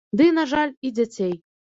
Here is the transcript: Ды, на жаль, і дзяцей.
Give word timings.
Ды, 0.19 0.25
на 0.37 0.45
жаль, 0.53 0.71
і 0.89 0.91
дзяцей. 1.01 1.35